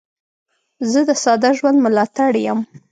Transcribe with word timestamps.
زه 0.91 0.99
د 1.09 1.11
ساده 1.23 1.49
ژوند 1.57 1.77
ملاتړی 1.85 2.41
یم. 2.47 2.59